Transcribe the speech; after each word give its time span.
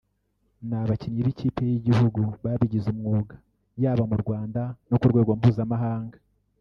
ni 0.67 0.75
abakinnyi 0.81 1.21
b’ikipe 1.25 1.61
y’igihugu 1.71 2.21
babigize 2.43 2.87
umwuga 2.93 3.35
yaba 3.83 4.03
mu 4.11 4.17
Rwanda 4.23 4.61
no 4.89 4.97
ku 5.01 5.05
rwego 5.11 5.31
mpuzamahanga 5.39 6.17